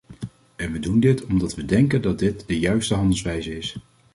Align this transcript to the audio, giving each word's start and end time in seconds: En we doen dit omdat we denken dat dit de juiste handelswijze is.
En 0.55 0.71
we 0.71 0.79
doen 0.79 0.99
dit 0.99 1.25
omdat 1.25 1.55
we 1.55 1.65
denken 1.65 2.01
dat 2.01 2.19
dit 2.19 2.43
de 2.47 2.59
juiste 2.59 2.93
handelswijze 2.93 3.57
is. 3.57 3.77